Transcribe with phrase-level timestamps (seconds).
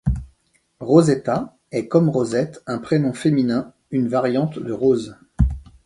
[0.79, 5.15] Rosetta est comme Rosette un prénom féminin, une variante de Rose.